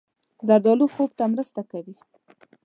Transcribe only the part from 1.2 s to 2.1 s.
مرسته کوي.